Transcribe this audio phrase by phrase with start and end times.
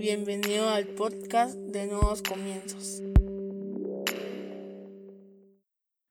[0.00, 3.02] Bienvenido al podcast de Nuevos Comienzos.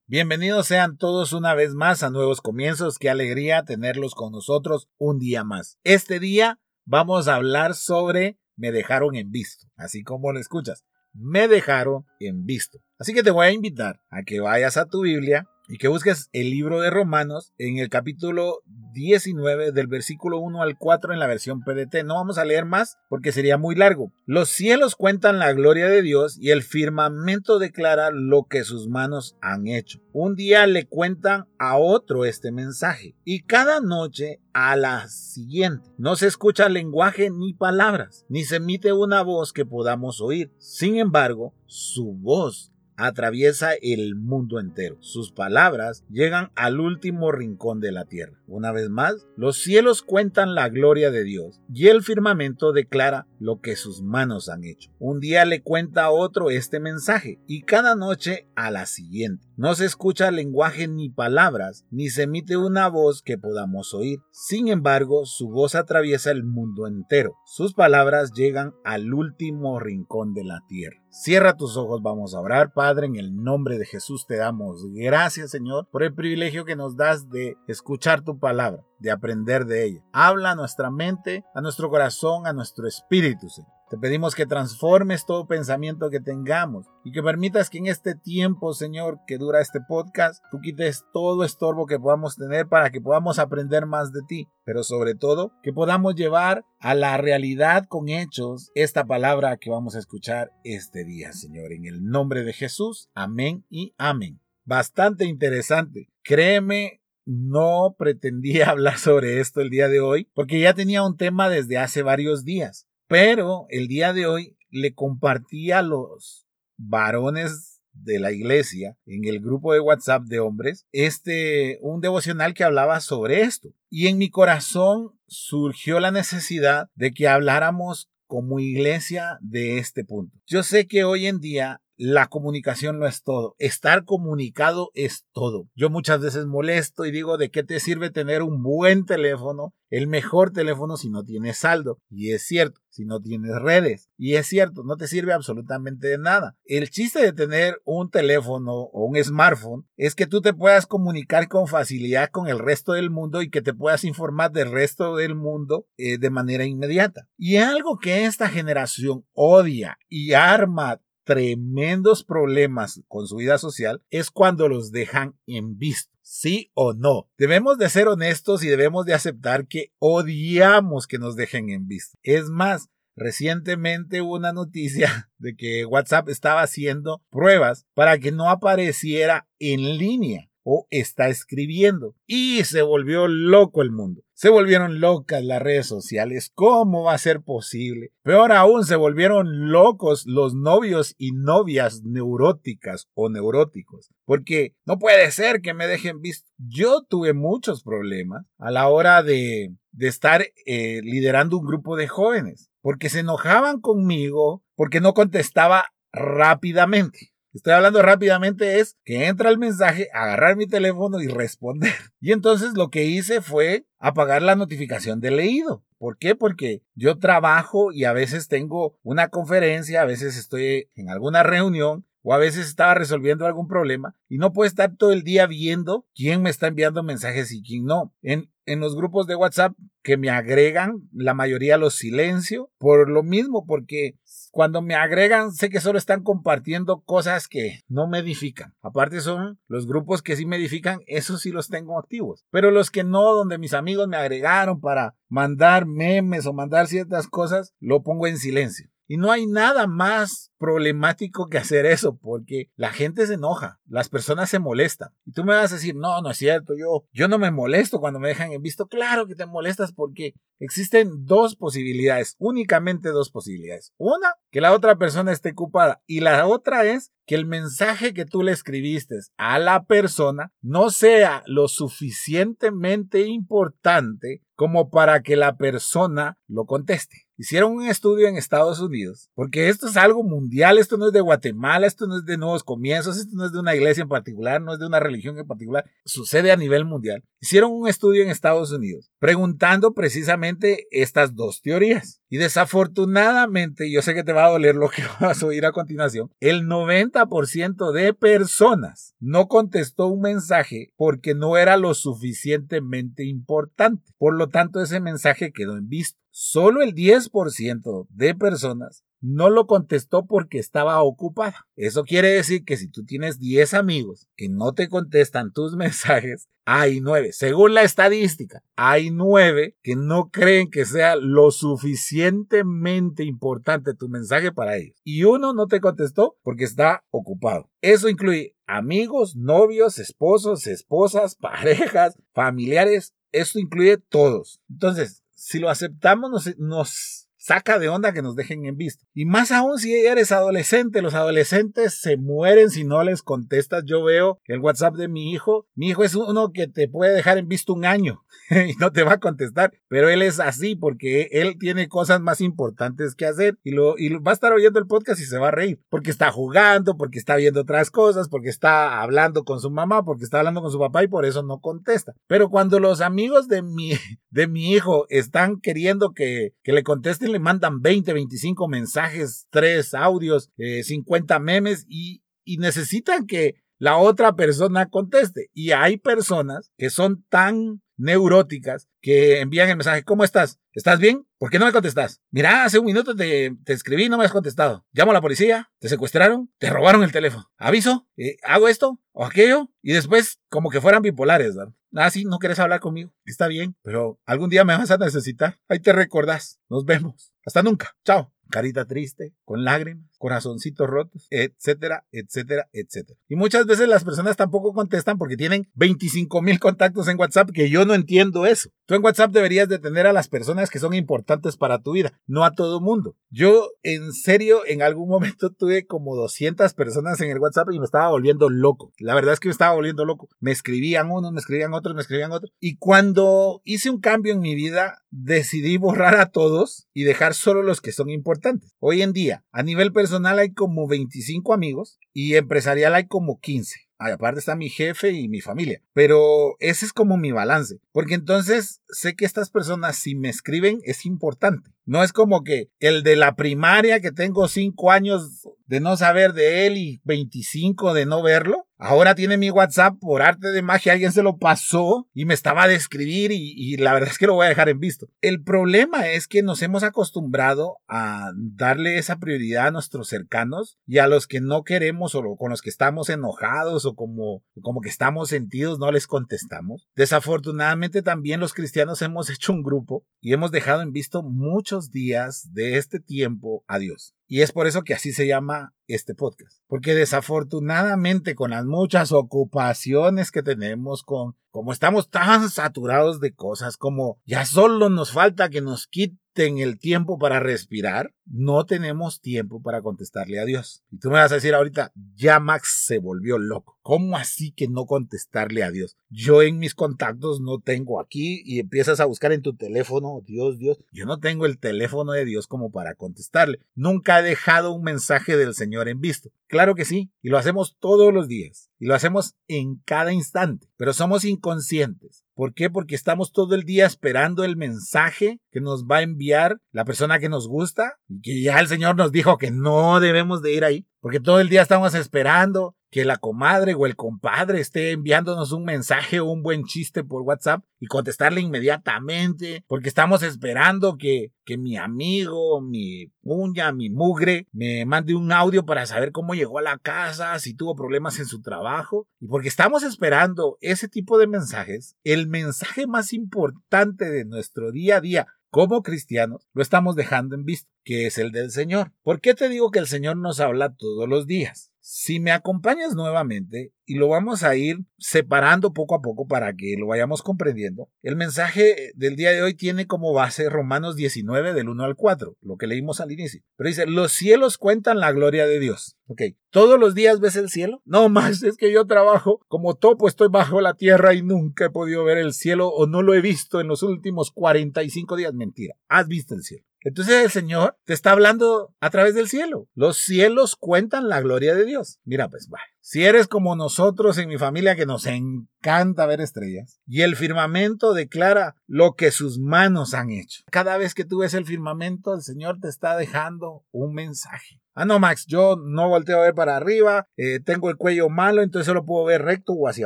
[0.06, 3.00] Bienvenidos sean todos una vez más a Nuevos Comienzos.
[3.00, 5.80] Qué alegría tenerlos con nosotros un día más.
[5.84, 10.86] Este día vamos a hablar sobre me dejaron en visto, así como lo escuchas.
[11.12, 12.78] Me dejaron en visto.
[13.00, 16.30] Así que te voy a invitar a que vayas a tu Biblia y que busques
[16.34, 21.28] el libro de Romanos en el capítulo 19 del versículo 1 al 4 en la
[21.28, 22.04] versión PDT.
[22.04, 24.12] No vamos a leer más porque sería muy largo.
[24.26, 29.38] Los cielos cuentan la gloria de Dios y el firmamento declara lo que sus manos
[29.42, 30.00] han hecho.
[30.12, 35.92] Un día le cuentan a otro este mensaje y cada noche a la siguiente.
[36.00, 40.52] No se escucha lenguaje ni palabras, ni se emite una voz que podamos oír.
[40.58, 44.98] Sin embargo, su voz atraviesa el mundo entero.
[45.00, 48.40] Sus palabras llegan al último rincón de la tierra.
[48.48, 53.62] Una vez más, los cielos cuentan la gloria de Dios y el firmamento declara lo
[53.62, 54.92] que sus manos han hecho.
[55.00, 59.48] Un día le cuenta a otro este mensaje y cada noche a la siguiente.
[59.56, 64.20] No se escucha lenguaje ni palabras, ni se emite una voz que podamos oír.
[64.32, 67.36] Sin embargo, su voz atraviesa el mundo entero.
[67.46, 70.98] Sus palabras llegan al último rincón de la tierra.
[71.12, 72.72] Cierra tus ojos, vamos a orar.
[72.72, 76.96] Padre, en el nombre de Jesús te damos gracias, Señor, por el privilegio que nos
[76.96, 80.04] das de escuchar tu palabra, de aprender de ella.
[80.14, 83.79] Habla a nuestra mente, a nuestro corazón, a nuestro espíritu, Señor.
[83.90, 88.74] Te pedimos que transformes todo pensamiento que tengamos y que permitas que en este tiempo,
[88.74, 93.40] Señor, que dura este podcast, tú quites todo estorbo que podamos tener para que podamos
[93.40, 98.70] aprender más de ti, pero sobre todo que podamos llevar a la realidad con hechos
[98.76, 101.72] esta palabra que vamos a escuchar este día, Señor.
[101.72, 104.40] En el nombre de Jesús, amén y amén.
[104.66, 106.10] Bastante interesante.
[106.22, 111.50] Créeme, no pretendía hablar sobre esto el día de hoy porque ya tenía un tema
[111.50, 112.86] desde hace varios días.
[113.10, 116.46] Pero el día de hoy le compartí a los
[116.78, 122.64] varones de la iglesia en el grupo de WhatsApp de hombres este un devocional que
[122.64, 129.40] hablaba sobre esto y en mi corazón surgió la necesidad de que habláramos como iglesia
[129.42, 130.38] de este punto.
[130.46, 133.58] Yo sé que hoy en día la comunicación no es todo.
[133.60, 135.68] Estar comunicado es todo.
[135.76, 139.74] Yo muchas veces molesto y digo, ¿de qué te sirve tener un buen teléfono?
[139.90, 142.00] El mejor teléfono si no tienes saldo.
[142.10, 144.10] Y es cierto, si no tienes redes.
[144.18, 146.56] Y es cierto, no te sirve absolutamente de nada.
[146.64, 151.50] El chiste de tener un teléfono o un smartphone es que tú te puedas comunicar
[151.50, 155.36] con facilidad con el resto del mundo y que te puedas informar del resto del
[155.36, 157.28] mundo eh, de manera inmediata.
[157.38, 164.32] Y algo que esta generación odia y arma tremendos problemas con su vida social es
[164.32, 166.12] cuando los dejan en visto.
[166.24, 167.30] Sí o no.
[167.38, 172.18] Debemos de ser honestos y debemos de aceptar que odiamos que nos dejen en visto.
[172.24, 178.50] Es más, Recientemente hubo una noticia de que WhatsApp estaba haciendo pruebas para que no
[178.50, 182.16] apareciera en línea o está escribiendo.
[182.26, 184.24] Y se volvió loco el mundo.
[184.40, 186.50] Se volvieron locas las redes sociales.
[186.56, 188.14] ¿Cómo va a ser posible?
[188.24, 194.14] Peor aún, se volvieron locos los novios y novias neuróticas o neuróticos.
[194.24, 196.50] Porque no puede ser que me dejen visto.
[196.58, 202.08] Yo tuve muchos problemas a la hora de, de estar eh, liderando un grupo de
[202.08, 202.70] jóvenes.
[202.80, 207.34] Porque se enojaban conmigo porque no contestaba rápidamente.
[207.52, 211.92] Estoy hablando rápidamente es que entra el mensaje, agarrar mi teléfono y responder.
[212.22, 215.86] Y entonces lo que hice fue apagar la notificación de leído.
[215.98, 216.36] ¿Por qué?
[216.36, 222.06] Porque yo trabajo y a veces tengo una conferencia, a veces estoy en alguna reunión
[222.30, 226.06] o a veces estaba resolviendo algún problema y no puedo estar todo el día viendo
[226.14, 228.14] quién me está enviando mensajes y quién no.
[228.22, 229.74] En, en los grupos de WhatsApp
[230.04, 234.20] que me agregan, la mayoría los silencio por lo mismo, porque
[234.52, 238.76] cuando me agregan sé que solo están compartiendo cosas que no me edifican.
[238.84, 242.46] Aparte son los grupos que sí me edifican, esos sí los tengo activos.
[242.52, 247.28] Pero los que no, donde mis amigos me agregaron para mandar memes o mandar ciertas
[247.28, 248.92] cosas, lo pongo en silencio.
[249.12, 254.08] Y no hay nada más problemático que hacer eso, porque la gente se enoja, las
[254.08, 255.10] personas se molestan.
[255.26, 258.00] Y tú me vas a decir, no, no es cierto, yo, yo no me molesto
[258.00, 258.88] cuando me dejan en visto.
[258.88, 263.94] Claro que te molestas porque existen dos posibilidades, únicamente dos posibilidades.
[263.98, 266.04] Una, que la otra persona esté ocupada.
[266.06, 270.92] Y la otra es que el mensaje que tú le escribiste a la persona no
[270.92, 277.29] sea lo suficientemente importante como para que la persona lo conteste.
[277.40, 281.22] Hicieron un estudio en Estados Unidos, porque esto es algo mundial, esto no es de
[281.22, 284.62] Guatemala, esto no es de nuevos comienzos, esto no es de una iglesia en particular,
[284.62, 287.24] no es de una religión en particular, sucede a nivel mundial.
[287.40, 292.22] Hicieron un estudio en Estados Unidos preguntando precisamente estas dos teorías.
[292.30, 295.72] Y desafortunadamente, yo sé que te va a doler lo que vas a oír a
[295.72, 304.12] continuación, el 90% de personas no contestó un mensaje porque no era lo suficientemente importante.
[304.18, 306.20] Por lo tanto, ese mensaje quedó en visto.
[306.42, 311.68] Solo el 10% de personas no lo contestó porque estaba ocupada.
[311.76, 316.48] Eso quiere decir que si tú tienes 10 amigos que no te contestan tus mensajes,
[316.64, 317.34] hay 9.
[317.34, 324.54] Según la estadística, hay 9 que no creen que sea lo suficientemente importante tu mensaje
[324.54, 324.96] para ellos.
[325.04, 327.70] Y uno no te contestó porque está ocupado.
[327.82, 333.14] Eso incluye amigos, novios, esposos, esposas, parejas, familiares.
[333.34, 334.62] Esto incluye todos.
[334.70, 339.06] Entonces, si lo aceptamos, nos, nos saca de onda que nos dejen en visto.
[339.16, 343.86] Y más aún si eres adolescente, los adolescentes se mueren si no les contestas.
[343.88, 347.40] Yo veo el WhatsApp de mi hijo, mi hijo es uno que te puede dejar
[347.40, 351.30] en visto un año y no te va a contestar, pero él es así porque
[351.32, 354.86] él tiene cosas más importantes que hacer y, lo, y va a estar oyendo el
[354.86, 358.50] podcast y se va a reír, porque está jugando, porque está viendo otras cosas, porque
[358.50, 361.62] está hablando con su mamá, porque está hablando con su papá y por eso no
[361.62, 362.14] contesta.
[362.28, 363.94] Pero cuando los amigos de mi,
[364.30, 370.52] de mi hijo están queriendo que, que le contesten, mandan 20, 25 mensajes, 3 audios,
[370.58, 372.22] 50 eh, memes y,
[372.58, 375.50] necesitan que la otra persona conteste.
[375.54, 380.60] Y hay personas que son tan neuróticas que envían el mensaje, ¿cómo estás?
[380.74, 381.28] ¿Estás bien?
[381.38, 382.22] ¿Por qué no me contestas?
[382.32, 384.86] Mira, hace un minuto te, te escribí y no me has contestado.
[384.94, 387.52] Llamo a la policía, te secuestraron, te robaron el teléfono.
[387.58, 391.74] Aviso, eh, hago esto o aquello y después como que fueran bipolares, ¿verdad?
[391.96, 393.12] Ah, sí, no quieres hablar conmigo.
[393.26, 395.60] Está bien, pero algún día me vas a necesitar.
[395.68, 396.60] Ahí te recordás.
[396.70, 397.34] Nos vemos.
[397.46, 397.96] Hasta nunca.
[398.06, 403.20] Chao carita triste, con lágrimas, corazoncitos rotos, etcétera, etcétera, etcétera.
[403.28, 407.70] Y muchas veces las personas tampoco contestan porque tienen 25 mil contactos en WhatsApp que
[407.70, 408.70] yo no entiendo eso.
[408.86, 412.14] Tú en WhatsApp deberías de tener a las personas que son importantes para tu vida,
[412.28, 413.16] no a todo mundo.
[413.30, 417.86] Yo en serio en algún momento tuve como 200 personas en el WhatsApp y me
[417.86, 418.94] estaba volviendo loco.
[419.00, 420.30] La verdad es que me estaba volviendo loco.
[420.40, 422.52] Me escribían unos, me escribían otros, me escribían otros.
[422.60, 427.64] Y cuando hice un cambio en mi vida, decidí borrar a todos y dejar solo
[427.64, 428.40] los que son importantes
[428.80, 430.09] Hoy en día, a nivel personal
[430.40, 433.80] hay como 25 amigos y empresarial hay como 15.
[433.98, 435.82] aparte está mi jefe y mi familia.
[435.94, 437.80] Pero ese es como mi balance.
[437.92, 441.72] Porque entonces sé que estas personas, si me escriben, es importante.
[441.90, 446.34] No es como que el de la primaria que tengo 5 años de no saber
[446.34, 448.66] de él y 25 de no verlo.
[448.82, 452.64] Ahora tiene mi WhatsApp por arte de magia, alguien se lo pasó y me estaba
[452.64, 455.08] a describir y, y, la verdad es que lo voy a dejar en visto.
[455.20, 461.00] El problema es que nos hemos acostumbrado a darle esa prioridad a nuestros cercanos y
[461.00, 464.90] a los que no queremos o con los que estamos enojados o como, como que
[464.90, 466.88] estamos sentidos no les contestamos.
[466.96, 472.54] Desafortunadamente también los cristianos hemos hecho un grupo y hemos dejado en visto muchos días
[472.54, 474.14] de este tiempo a Dios.
[474.28, 476.60] Y es por eso que así se llama este podcast.
[476.68, 483.76] Porque desafortunadamente con las muchas ocupaciones que tenemos, con como estamos tan saturados de cosas,
[483.76, 489.62] como ya solo nos falta que nos quiten el tiempo para respirar, no tenemos tiempo
[489.62, 490.84] para contestarle a Dios.
[490.90, 493.78] Y tú me vas a decir ahorita, ya Max se volvió loco.
[493.82, 495.98] ¿Cómo así que no contestarle a Dios?
[496.10, 500.58] Yo en mis contactos no tengo aquí y empiezas a buscar en tu teléfono, Dios,
[500.60, 500.78] Dios.
[500.92, 503.60] Yo no tengo el teléfono de Dios como para contestarle.
[503.76, 506.30] Nunca he dejado un mensaje del Señor en visto.
[506.48, 510.68] Claro que sí, y lo hacemos todos los días, y lo hacemos en cada instante,
[510.78, 512.26] pero somos inconscientes.
[512.40, 512.70] ¿Por qué?
[512.70, 517.20] Porque estamos todo el día esperando el mensaje que nos va a enviar la persona
[517.20, 520.88] que nos gusta, que ya el Señor nos dijo que no debemos de ir ahí,
[521.02, 525.64] porque todo el día estamos esperando que la comadre o el compadre esté enviándonos un
[525.64, 531.58] mensaje o un buen chiste por WhatsApp y contestarle inmediatamente, porque estamos esperando que, que
[531.58, 536.64] mi amigo, mi uña, mi mugre, me mande un audio para saber cómo llegó a
[536.64, 541.28] la casa, si tuvo problemas en su trabajo, y porque estamos esperando ese tipo de
[541.28, 547.36] mensajes, el mensaje más importante de nuestro día a día como cristianos lo estamos dejando
[547.36, 548.92] en vista, que es el del Señor.
[549.02, 551.72] ¿Por qué te digo que el Señor nos habla todos los días?
[551.92, 556.76] Si me acompañas nuevamente y lo vamos a ir separando poco a poco para que
[556.78, 557.90] lo vayamos comprendiendo.
[558.04, 562.38] El mensaje del día de hoy tiene como base Romanos 19 del 1 al 4,
[562.40, 563.42] lo que leímos al inicio.
[563.56, 565.98] Pero dice, los cielos cuentan la gloria de Dios.
[566.06, 567.82] Ok, ¿todos los días ves el cielo?
[567.84, 571.70] No más, es que yo trabajo como topo, estoy bajo la tierra y nunca he
[571.72, 575.34] podido ver el cielo o no lo he visto en los últimos 45 días.
[575.34, 576.64] Mentira, has visto el cielo.
[576.82, 579.68] Entonces el Señor te está hablando a través del cielo.
[579.74, 582.00] Los cielos cuentan la gloria de Dios.
[582.06, 582.60] Mira, pues va.
[582.92, 587.94] Si eres como nosotros en mi familia que nos encanta ver estrellas y el firmamento
[587.94, 590.42] declara lo que sus manos han hecho.
[590.50, 594.60] Cada vez que tú ves el firmamento, el Señor te está dejando un mensaje.
[594.74, 598.42] Ah, no, Max, yo no volteo a ver para arriba, eh, tengo el cuello malo,
[598.42, 599.86] entonces solo puedo ver recto o hacia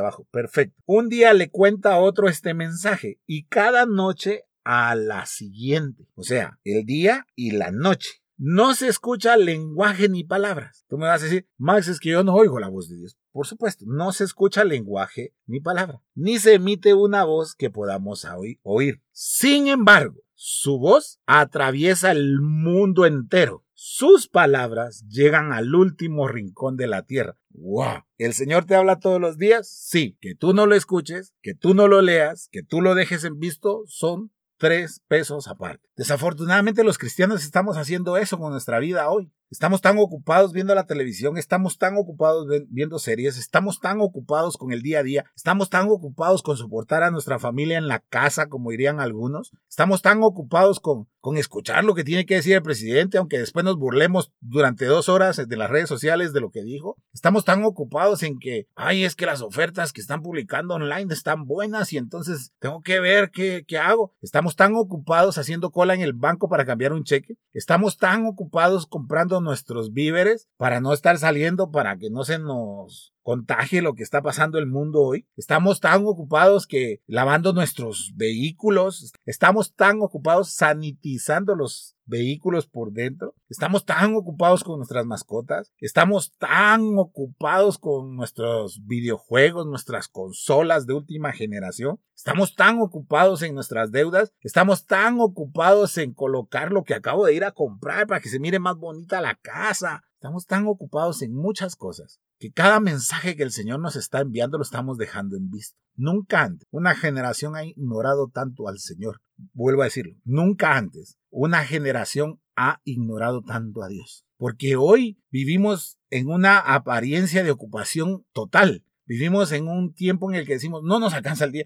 [0.00, 0.26] abajo.
[0.30, 0.74] Perfecto.
[0.86, 6.08] Un día le cuenta a otro este mensaje y cada noche a la siguiente.
[6.14, 8.23] O sea, el día y la noche.
[8.36, 10.84] No se escucha lenguaje ni palabras.
[10.88, 13.16] Tú me vas a decir, Max, es que yo no oigo la voz de Dios.
[13.30, 16.02] Por supuesto, no se escucha lenguaje ni palabra.
[16.14, 18.26] Ni se emite una voz que podamos
[18.62, 19.02] oír.
[19.12, 23.64] Sin embargo, su voz atraviesa el mundo entero.
[23.72, 27.38] Sus palabras llegan al último rincón de la tierra.
[27.50, 28.02] ¡Wow!
[28.18, 29.68] ¿El Señor te habla todos los días?
[29.68, 30.16] Sí.
[30.20, 33.38] Que tú no lo escuches, que tú no lo leas, que tú lo dejes en
[33.38, 35.88] visto, son tres pesos aparte.
[35.96, 39.32] Desafortunadamente los cristianos estamos haciendo eso con nuestra vida hoy.
[39.50, 44.72] Estamos tan ocupados viendo la televisión, estamos tan ocupados viendo series, estamos tan ocupados con
[44.72, 48.48] el día a día, estamos tan ocupados con soportar a nuestra familia en la casa,
[48.48, 52.62] como dirían algunos, estamos tan ocupados con, con escuchar lo que tiene que decir el
[52.62, 56.64] presidente, aunque después nos burlemos durante dos horas de las redes sociales de lo que
[56.64, 56.96] dijo.
[57.14, 61.46] Estamos tan ocupados en que, ay, es que las ofertas que están publicando online están
[61.46, 64.12] buenas y entonces tengo que ver qué, qué hago.
[64.20, 67.36] Estamos tan ocupados haciendo cola en el banco para cambiar un cheque.
[67.52, 73.14] Estamos tan ocupados comprando nuestros víveres para no estar saliendo, para que no se nos
[73.22, 75.26] contagie lo que está pasando el mundo hoy.
[75.36, 83.34] Estamos tan ocupados que lavando nuestros vehículos, estamos tan ocupados sanitizando los vehículos por dentro,
[83.48, 90.94] estamos tan ocupados con nuestras mascotas, estamos tan ocupados con nuestros videojuegos, nuestras consolas de
[90.94, 96.94] última generación, estamos tan ocupados en nuestras deudas, estamos tan ocupados en colocar lo que
[96.94, 100.66] acabo de ir a comprar para que se mire más bonita la casa, estamos tan
[100.66, 104.96] ocupados en muchas cosas que cada mensaje que el Señor nos está enviando lo estamos
[104.96, 105.76] dejando en vista.
[105.96, 109.20] Nunca antes una generación ha ignorado tanto al Señor.
[109.52, 114.24] Vuelvo a decirlo, nunca antes una generación ha ignorado tanto a Dios.
[114.38, 118.82] Porque hoy vivimos en una apariencia de ocupación total.
[119.04, 121.64] Vivimos en un tiempo en el que decimos, no nos alcanza el día.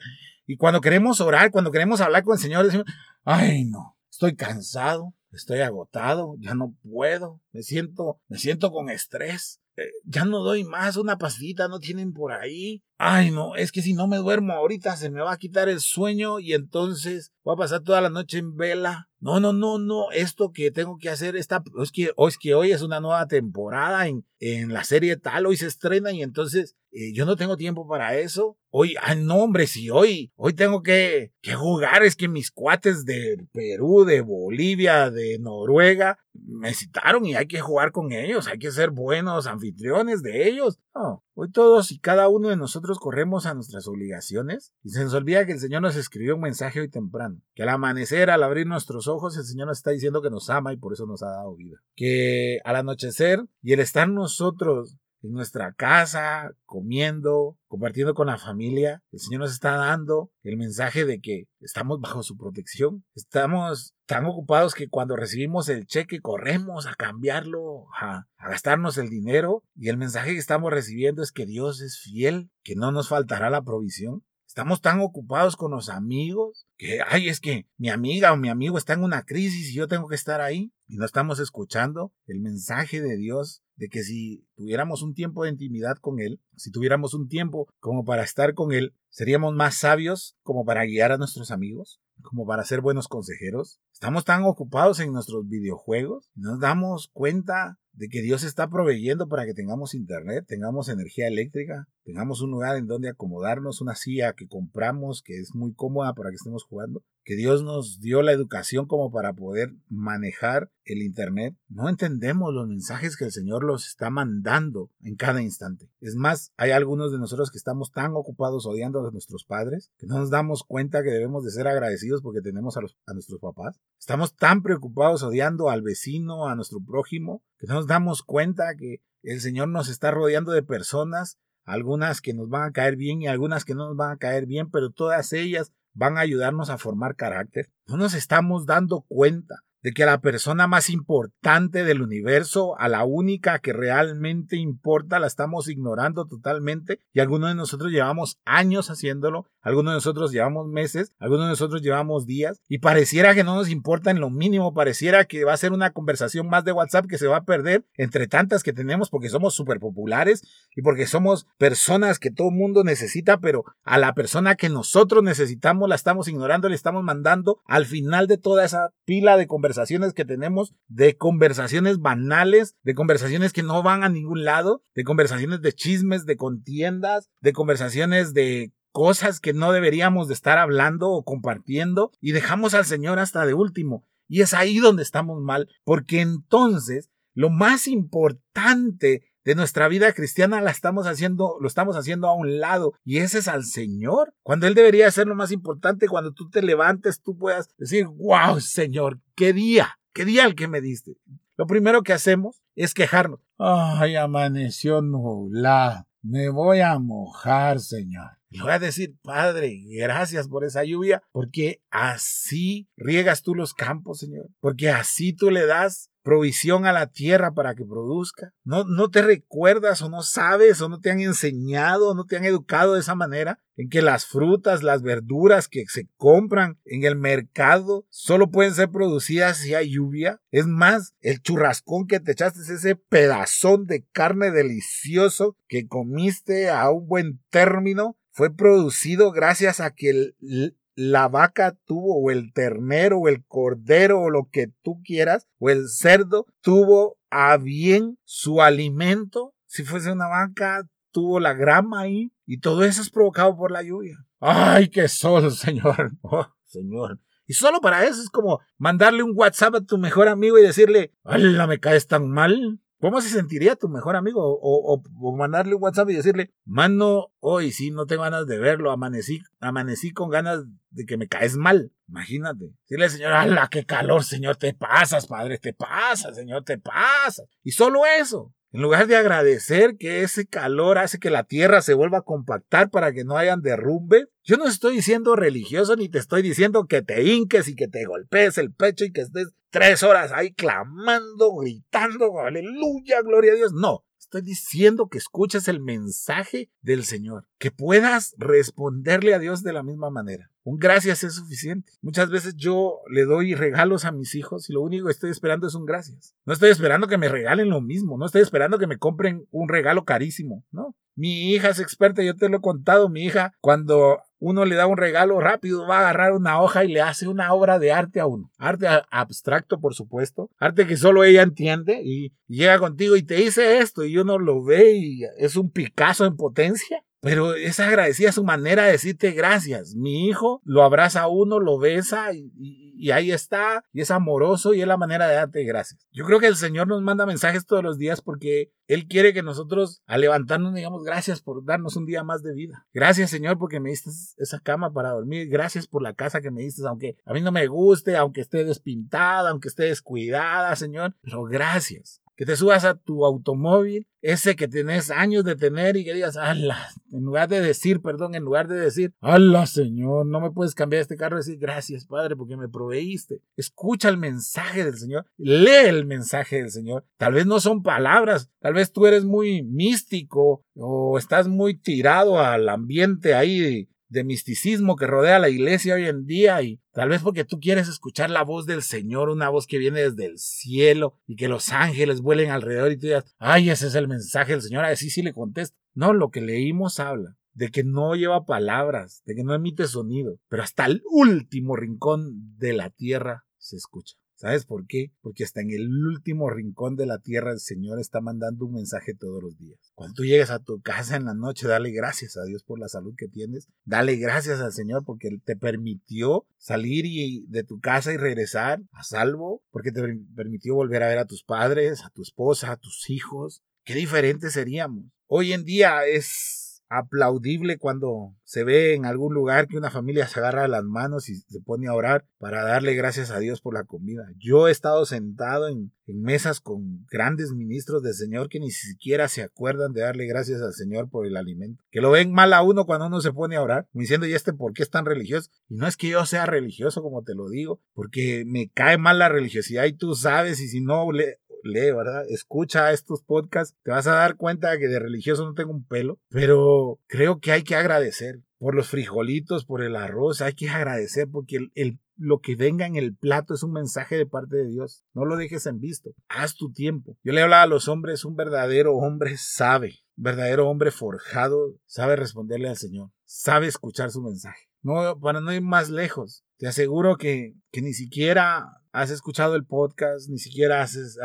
[0.48, 2.86] Y cuando queremos orar, cuando queremos hablar con el Señor, decimos,
[3.22, 9.60] ay no, estoy cansado, estoy agotado, ya no puedo, me siento, me siento con estrés.
[9.76, 12.82] Eh, ya no doy más, una pastillita no tienen por ahí.
[13.00, 15.78] Ay, no, es que si no me duermo ahorita se me va a quitar el
[15.78, 19.08] sueño y entonces voy a pasar toda la noche en vela.
[19.20, 22.72] No, no, no, no, esto que tengo que hacer está, es que, es que hoy
[22.72, 27.12] es una nueva temporada en, en la serie tal, hoy se estrena y entonces eh,
[27.12, 28.56] yo no tengo tiempo para eso.
[28.70, 33.04] Hoy, ay, no, hombre, si hoy, hoy tengo que, que jugar, es que mis cuates
[33.04, 38.58] de Perú, de Bolivia, de Noruega, me citaron y hay que jugar con ellos, hay
[38.58, 40.78] que ser buenos anfitriones de ellos.
[40.94, 45.12] No, hoy todos y cada uno de nosotros corremos a nuestras obligaciones y se nos
[45.12, 48.66] olvida que el Señor nos escribió un mensaje hoy temprano, que al amanecer, al abrir
[48.66, 51.28] nuestros ojos, el Señor nos está diciendo que nos ama y por eso nos ha
[51.28, 51.82] dado vida.
[51.94, 59.02] Que al anochecer y el estar nosotros en nuestra casa, comiendo, compartiendo con la familia.
[59.12, 63.04] El Señor nos está dando el mensaje de que estamos bajo su protección.
[63.14, 69.62] Estamos tan ocupados que cuando recibimos el cheque corremos a cambiarlo, a, gastarnos el dinero.
[69.74, 73.50] Y el mensaje que estamos recibiendo es que Dios es fiel, que no nos faltará
[73.50, 74.24] la provisión.
[74.46, 78.78] Estamos tan ocupados con los amigos que, ay, es que mi amiga o mi amigo
[78.78, 80.72] está en una crisis y yo tengo que estar ahí.
[80.90, 85.50] Y no estamos escuchando el mensaje de Dios de que si tuviéramos un tiempo de
[85.50, 90.38] intimidad con Él, si tuviéramos un tiempo como para estar con Él, seríamos más sabios
[90.42, 93.80] como para guiar a nuestros amigos, como para ser buenos consejeros.
[93.92, 99.44] Estamos tan ocupados en nuestros videojuegos, nos damos cuenta de que Dios está proveyendo para
[99.44, 104.48] que tengamos internet, tengamos energía eléctrica, tengamos un lugar en donde acomodarnos, una silla que
[104.48, 108.86] compramos que es muy cómoda para que estemos jugando, que Dios nos dio la educación
[108.86, 111.54] como para poder manejar el internet.
[111.68, 115.90] No entendemos los mensajes que el Señor los está mandando en cada instante.
[116.00, 120.06] Es más, hay algunos de nosotros que estamos tan ocupados odiando a nuestros padres que
[120.06, 123.38] no nos damos cuenta que debemos de ser agradecidos porque tenemos a, los, a nuestros
[123.38, 123.78] papás.
[124.00, 129.02] Estamos tan preocupados odiando al vecino, a nuestro prójimo, que no nos damos cuenta que
[129.22, 131.36] el Señor nos está rodeando de personas
[131.68, 134.46] algunas que nos van a caer bien y algunas que no nos van a caer
[134.46, 137.70] bien, pero todas ellas van a ayudarnos a formar carácter.
[137.86, 142.88] No nos estamos dando cuenta de que a la persona más importante del universo, a
[142.88, 148.90] la única que realmente importa, la estamos ignorando totalmente y algunos de nosotros llevamos años
[148.90, 153.54] haciéndolo, algunos de nosotros llevamos meses, algunos de nosotros llevamos días y pareciera que no
[153.54, 157.06] nos importa en lo mínimo, pareciera que va a ser una conversación más de WhatsApp
[157.06, 160.42] que se va a perder entre tantas que tenemos porque somos súper populares
[160.74, 165.22] y porque somos personas que todo el mundo necesita, pero a la persona que nosotros
[165.22, 169.67] necesitamos la estamos ignorando, le estamos mandando al final de toda esa pila de conversaciones
[169.68, 175.04] conversaciones que tenemos, de conversaciones banales, de conversaciones que no van a ningún lado, de
[175.04, 181.10] conversaciones de chismes, de contiendas, de conversaciones de cosas que no deberíamos de estar hablando
[181.10, 184.06] o compartiendo y dejamos al Señor hasta de último.
[184.26, 190.60] Y es ahí donde estamos mal, porque entonces lo más importante de nuestra vida cristiana
[190.60, 194.34] la estamos haciendo, lo estamos haciendo a un lado y ese es al Señor.
[194.42, 198.60] Cuando Él debería ser lo más importante, cuando tú te levantes, tú puedas decir, wow,
[198.60, 201.16] Señor, qué día, qué día el que me diste.
[201.56, 203.40] Lo primero que hacemos es quejarnos.
[203.56, 206.06] Ay, amaneció nublado.
[206.20, 208.37] Me voy a mojar, Señor.
[208.50, 214.18] Y voy a decir, Padre, gracias por esa lluvia, porque así riegas tú los campos,
[214.18, 214.48] Señor.
[214.60, 218.52] Porque así tú le das provisión a la tierra para que produzca.
[218.62, 222.36] No, no te recuerdas o no sabes o no te han enseñado o no te
[222.36, 227.04] han educado de esa manera en que las frutas, las verduras que se compran en
[227.04, 230.40] el mercado solo pueden ser producidas si hay lluvia.
[230.50, 236.90] Es más, el churrascón que te echaste, ese pedazón de carne delicioso que comiste a
[236.90, 243.18] un buen término, fue producido gracias a que el, la vaca tuvo, o el ternero,
[243.18, 248.62] o el cordero, o lo que tú quieras, o el cerdo, tuvo a bien su
[248.62, 249.56] alimento.
[249.66, 253.82] Si fuese una vaca, tuvo la grama ahí, y todo eso es provocado por la
[253.82, 254.24] lluvia.
[254.38, 256.12] ¡Ay, qué sol, señor!
[256.22, 257.18] Oh, señor.
[257.44, 261.12] Y solo para eso es como mandarle un WhatsApp a tu mejor amigo y decirle,
[261.24, 262.78] ¡Hala, me caes tan mal!
[263.00, 264.58] ¿Cómo se sentiría tu mejor amigo?
[264.60, 265.02] O,
[265.36, 270.12] mandarle un WhatsApp y decirle, mano, hoy sí, no tengo ganas de verlo, amanecí, amanecí
[270.12, 271.92] con ganas de que me caes mal.
[272.08, 272.72] Imagínate.
[272.88, 274.56] Decirle, señor, ¡ala, qué calor, señor!
[274.56, 277.46] Te pasas, padre, te pasas, señor, te pasas.
[277.62, 278.52] Y solo eso.
[278.70, 282.90] En lugar de agradecer que ese calor hace que la tierra se vuelva a compactar
[282.90, 287.00] para que no hayan derrumbe, yo no estoy diciendo religioso ni te estoy diciendo que
[287.00, 291.56] te hinques y que te golpees el pecho y que estés tres horas ahí clamando,
[291.56, 293.72] gritando, aleluya, gloria a Dios.
[293.72, 299.72] No, estoy diciendo que escuches el mensaje del Señor, que puedas responderle a Dios de
[299.72, 300.50] la misma manera.
[300.64, 301.92] Un gracias es suficiente.
[302.02, 305.66] Muchas veces yo le doy regalos a mis hijos y lo único que estoy esperando
[305.66, 306.34] es un gracias.
[306.44, 309.70] No estoy esperando que me regalen lo mismo, no estoy esperando que me compren un
[309.70, 310.94] regalo carísimo, ¿no?
[311.16, 314.86] Mi hija es experta, yo te lo he contado, mi hija cuando uno le da
[314.86, 318.20] un regalo rápido, va a agarrar una hoja y le hace una obra de arte
[318.20, 318.50] a uno.
[318.58, 320.50] Arte abstracto, por supuesto.
[320.58, 324.62] Arte que solo ella entiende y llega contigo y te dice esto y uno lo
[324.62, 327.04] ve y es un Picasso en potencia.
[327.20, 329.96] Pero es agradecida su manera de decirte gracias.
[329.96, 334.80] Mi hijo lo abraza a uno, lo besa y, ahí está, y es amoroso y
[334.80, 336.06] es la manera de darte gracias.
[336.12, 339.42] Yo creo que el Señor nos manda mensajes todos los días porque Él quiere que
[339.42, 342.86] nosotros al levantarnos digamos gracias por darnos un día más de vida.
[342.92, 345.48] Gracias Señor porque me diste esa cama para dormir.
[345.48, 348.64] Gracias por la casa que me diste, aunque a mí no me guste, aunque esté
[348.64, 351.14] despintada, aunque esté descuidada, Señor.
[351.22, 356.04] Pero gracias que te subas a tu automóvil, ese que tienes años de tener y
[356.04, 360.40] que digas, ala, en lugar de decir, perdón, en lugar de decir, ala, Señor, no
[360.40, 363.42] me puedes cambiar este carro, decir, gracias, Padre, porque me proveíste.
[363.56, 367.04] Escucha el mensaje del Señor, lee el mensaje del Señor.
[367.16, 372.38] Tal vez no son palabras, tal vez tú eres muy místico o estás muy tirado
[372.38, 377.22] al ambiente ahí de misticismo que rodea la iglesia hoy en día y tal vez
[377.22, 381.14] porque tú quieres escuchar la voz del Señor, una voz que viene desde el cielo
[381.26, 384.62] y que los ángeles vuelen alrededor y tú digas, ay, ese es el mensaje del
[384.62, 385.76] Señor, así sí le contesto.
[385.94, 390.38] No, lo que leímos habla de que no lleva palabras, de que no emite sonido,
[390.48, 394.16] pero hasta el último rincón de la tierra se escucha.
[394.38, 395.10] ¿Sabes por qué?
[395.20, 399.12] Porque hasta en el último rincón de la tierra el Señor está mandando un mensaje
[399.12, 399.80] todos los días.
[399.96, 402.86] Cuando tú llegues a tu casa en la noche, dale gracias a Dios por la
[402.86, 403.66] salud que tienes.
[403.84, 408.80] Dale gracias al Señor porque Él te permitió salir y, de tu casa y regresar
[408.92, 410.02] a salvo, porque te
[410.36, 413.64] permitió volver a ver a tus padres, a tu esposa, a tus hijos.
[413.82, 415.04] Qué diferentes seríamos.
[415.26, 420.40] Hoy en día es aplaudible cuando se ve en algún lugar que una familia se
[420.40, 423.84] agarra las manos y se pone a orar para darle gracias a Dios por la
[423.84, 424.26] comida.
[424.38, 429.42] Yo he estado sentado en, mesas con grandes ministros del Señor que ni siquiera se
[429.42, 431.84] acuerdan de darle gracias al Señor por el alimento.
[431.90, 434.54] Que lo ven mal a uno cuando uno se pone a orar, diciendo, ¿y este
[434.54, 435.50] por qué es tan religioso?
[435.68, 439.18] Y no es que yo sea religioso, como te lo digo, porque me cae mal
[439.18, 442.24] la religiosidad y tú sabes, y si no, le, lee, ¿verdad?
[442.28, 446.18] Escucha estos podcasts, te vas a dar cuenta que de religioso no tengo un pelo,
[446.28, 451.28] pero creo que hay que agradecer por los frijolitos, por el arroz, hay que agradecer
[451.30, 455.04] porque el, lo que venga en el plato es un mensaje de parte de Dios.
[455.14, 456.10] No lo dejes en visto.
[456.28, 457.16] Haz tu tiempo.
[457.22, 462.68] Yo le hablaba a los hombres, un verdadero hombre sabe, verdadero hombre forjado, sabe responderle
[462.68, 464.68] al Señor, sabe escuchar su mensaje.
[464.82, 469.64] No, para no ir más lejos, te aseguro que, que ni siquiera has escuchado el
[469.64, 471.18] podcast, ni siquiera haces,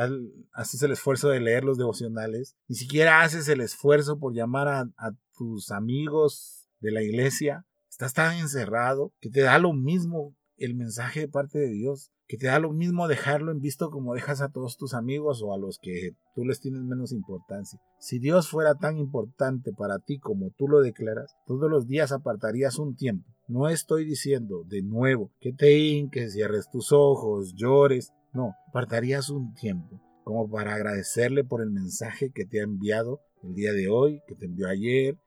[0.51, 4.81] haces el esfuerzo de leer los devocionales, ni siquiera haces el esfuerzo por llamar a,
[4.97, 10.75] a tus amigos de la iglesia, estás tan encerrado que te da lo mismo el
[10.75, 14.41] mensaje de parte de Dios, que te da lo mismo dejarlo en visto como dejas
[14.41, 17.79] a todos tus amigos o a los que tú les tienes menos importancia.
[17.99, 22.79] Si Dios fuera tan importante para ti como tú lo declaras, todos los días apartarías
[22.79, 28.13] un tiempo no estoy diciendo de nuevo que te hinques, cierres tus ojos, llores.
[28.33, 33.53] No, apartarías un tiempo como para agradecerle por el mensaje que te ha enviado el
[33.53, 35.17] día de hoy, que te envió ayer,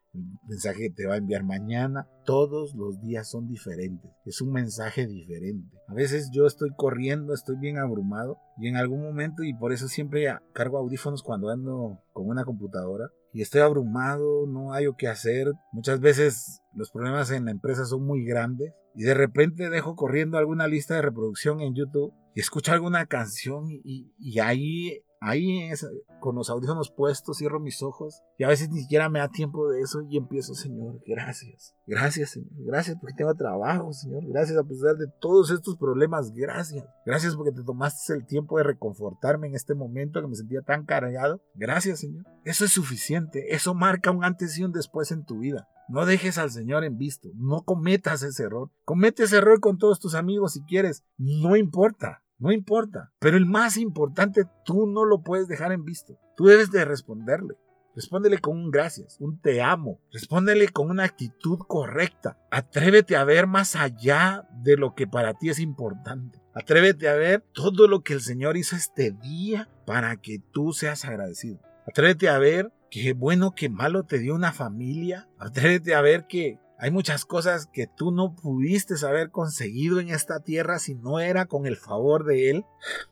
[0.48, 2.08] mensaje que te va a enviar mañana.
[2.24, 4.10] Todos los días son diferentes.
[4.24, 5.76] Es un mensaje diferente.
[5.88, 9.88] A veces yo estoy corriendo, estoy bien abrumado y en algún momento, y por eso
[9.88, 15.08] siempre cargo audífonos cuando ando con una computadora, y estoy abrumado, no hay o qué
[15.08, 15.52] hacer.
[15.72, 20.38] Muchas veces los problemas en la empresa son muy grandes y de repente dejo corriendo
[20.38, 25.68] alguna lista de reproducción en YouTube y escucho alguna canción y, y ahí Ahí
[26.20, 29.68] con los audífonos puestos, cierro mis ojos y a veces ni siquiera me da tiempo
[29.68, 31.74] de eso y empiezo, Señor, gracias.
[31.84, 32.52] Gracias, Señor.
[32.58, 34.24] Gracias porque tengo trabajo, Señor.
[34.28, 36.32] Gracias a pesar de todos estos problemas.
[36.32, 36.84] Gracias.
[37.04, 40.84] Gracias porque te tomaste el tiempo de reconfortarme en este momento que me sentía tan
[40.84, 41.40] cargado.
[41.56, 42.24] Gracias, Señor.
[42.44, 43.54] Eso es suficiente.
[43.54, 45.68] Eso marca un antes y un después en tu vida.
[45.88, 47.30] No dejes al Señor en visto.
[47.34, 48.70] No cometas ese error.
[48.84, 51.04] Comete ese error con todos tus amigos si quieres.
[51.16, 52.22] No importa.
[52.38, 53.12] No importa.
[53.18, 56.18] Pero el más importante, tú no lo puedes dejar en visto.
[56.36, 57.56] Tú debes de responderle.
[57.96, 60.02] Respóndele con un gracias, un te amo.
[60.12, 62.38] Respóndele con una actitud correcta.
[62.50, 66.38] Atrévete a ver más allá de lo que para ti es importante.
[66.54, 71.06] Atrévete a ver todo lo que el Señor hizo este día para que tú seas
[71.06, 71.58] agradecido.
[71.86, 75.26] Atrévete a ver qué bueno, qué malo te dio una familia.
[75.38, 80.40] Atrévete a ver que hay muchas cosas que tú no pudiste haber conseguido en esta
[80.40, 82.64] tierra si no era con el favor de Él,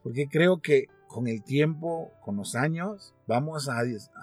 [0.03, 3.83] porque creo que con el tiempo, con los años, vamos a,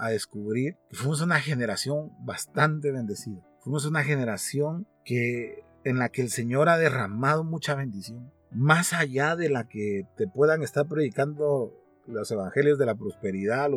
[0.09, 3.41] descubrir que fuimos una generación bastante bendecida.
[3.61, 8.31] Fuimos una generación que, en la que el Señor ha derramado mucha bendición.
[8.51, 11.73] Más allá de la que te puedan estar predicando
[12.05, 13.69] los evangelios de la prosperidad,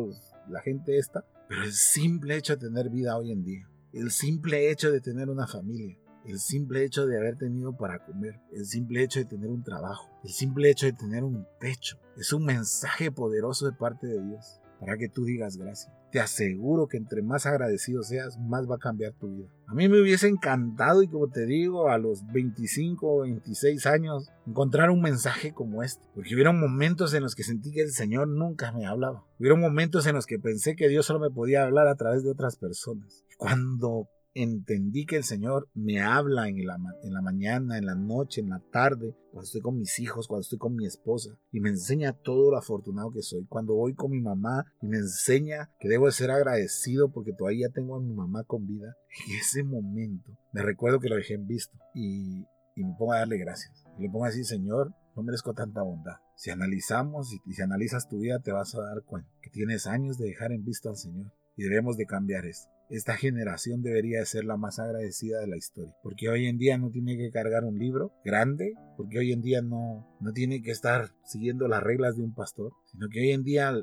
[0.49, 4.69] la gente esta, pero el simple hecho de tener vida hoy en día el simple
[4.69, 9.01] hecho de tener una familia, el simple hecho de haber tenido para comer, el simple
[9.01, 13.09] hecho de tener un trabajo, el simple hecho de tener un techo, es un mensaje
[13.09, 15.93] poderoso de parte de Dios para que tú digas gracias.
[16.11, 19.47] Te aseguro que entre más agradecido seas, más va a cambiar tu vida.
[19.67, 24.31] A mí me hubiese encantado y como te digo, a los 25 o 26 años,
[24.45, 26.07] encontrar un mensaje como este.
[26.13, 29.25] Porque hubieron momentos en los que sentí que el Señor nunca me hablaba.
[29.39, 32.31] Hubieron momentos en los que pensé que Dios solo me podía hablar a través de
[32.31, 33.24] otras personas.
[33.37, 38.41] Cuando entendí que el Señor me habla en la, en la mañana, en la noche,
[38.41, 41.69] en la tarde, cuando estoy con mis hijos, cuando estoy con mi esposa, y me
[41.69, 43.45] enseña todo lo afortunado que soy.
[43.47, 47.69] Cuando voy con mi mamá y me enseña que debo de ser agradecido porque todavía
[47.69, 48.95] tengo a mi mamá con vida,
[49.27, 52.45] en ese momento me recuerdo que lo dejé en visto y,
[52.75, 53.85] y me pongo a darle gracias.
[53.97, 56.17] Y le pongo a decir, Señor, no merezco tanta bondad.
[56.35, 60.17] Si analizamos y si analizas tu vida, te vas a dar cuenta que tienes años
[60.17, 64.45] de dejar en visto al Señor y debemos de cambiar esto esta generación debería ser
[64.45, 65.93] la más agradecida de la historia.
[66.03, 69.61] Porque hoy en día no tiene que cargar un libro grande, porque hoy en día
[69.61, 73.43] no, no tiene que estar siguiendo las reglas de un pastor, sino que hoy en
[73.43, 73.73] día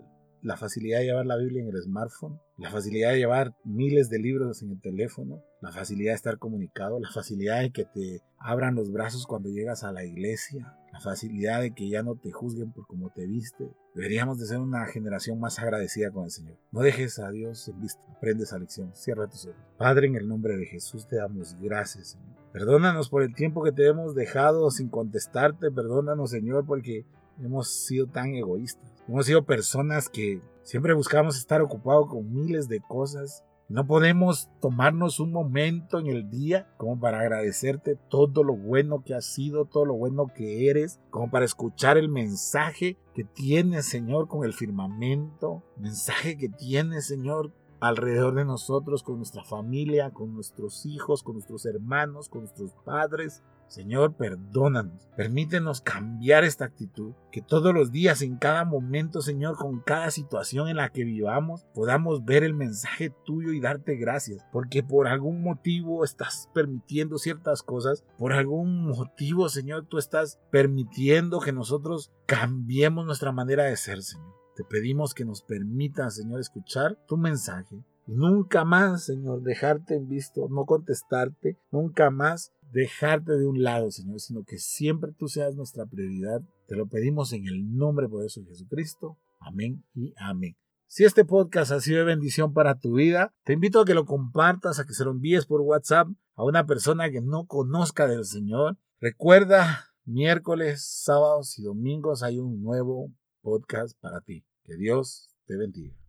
[0.42, 4.18] la facilidad de llevar la Biblia en el smartphone, la facilidad de llevar miles de
[4.18, 8.74] libros en el teléfono, la facilidad de estar comunicado, la facilidad de que te abran
[8.74, 12.72] los brazos cuando llegas a la iglesia, la facilidad de que ya no te juzguen
[12.72, 13.70] por cómo te viste.
[13.94, 16.58] Deberíamos de ser una generación más agradecida con el Señor.
[16.72, 19.60] No dejes a Dios en vista, aprende esa lección, cierra tus ojos.
[19.78, 22.42] Padre, en el nombre de Jesús te damos gracias, Señor.
[22.52, 27.06] Perdónanos por el tiempo que te hemos dejado sin contestarte, perdónanos, Señor, porque
[27.40, 28.91] hemos sido tan egoístas.
[29.08, 35.18] Hemos sido personas que siempre buscamos estar ocupados con miles de cosas No podemos tomarnos
[35.18, 39.86] un momento en el día como para agradecerte todo lo bueno que has sido, todo
[39.86, 45.64] lo bueno que eres, como para escuchar el mensaje que tienes, Señor, con el firmamento,
[45.78, 51.66] mensaje que tienes, Señor, alrededor de nosotros, con nuestra familia, con nuestros hijos, con nuestros
[51.66, 53.42] hermanos, con nuestros padres.
[53.72, 55.08] Señor, perdónanos.
[55.16, 57.14] Permítenos cambiar esta actitud.
[57.30, 61.64] Que todos los días, en cada momento, Señor, con cada situación en la que vivamos,
[61.72, 64.44] podamos ver el mensaje tuyo y darte gracias.
[64.52, 68.04] Porque por algún motivo estás permitiendo ciertas cosas.
[68.18, 74.34] Por algún motivo, Señor, tú estás permitiendo que nosotros cambiemos nuestra manera de ser, Señor.
[74.54, 77.82] Te pedimos que nos permitas, Señor, escuchar tu mensaje.
[78.06, 84.20] Nunca más, Señor, dejarte en visto, no contestarte, nunca más dejarte de un lado, Señor,
[84.20, 86.42] sino que siempre tú seas nuestra prioridad.
[86.66, 89.18] Te lo pedimos en el nombre poderoso de Jesucristo.
[89.38, 90.56] Amén y amén.
[90.86, 94.04] Si este podcast ha sido de bendición para tu vida, te invito a que lo
[94.04, 98.24] compartas, a que se lo envíes por WhatsApp a una persona que no conozca del
[98.24, 98.76] Señor.
[99.00, 104.44] Recuerda, miércoles, sábados y domingos hay un nuevo podcast para ti.
[104.64, 106.01] Que Dios te bendiga.